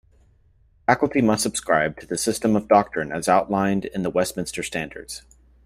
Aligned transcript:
Faculty 0.87 1.21
must 1.21 1.43
subscribe 1.43 1.95
to 1.99 2.07
the 2.07 2.17
system 2.17 2.55
of 2.55 2.67
doctrine 2.67 3.11
as 3.11 3.29
outlined 3.29 3.85
in 3.85 4.01
the 4.01 4.09
Westminster 4.09 4.63
Standards. 4.63 5.21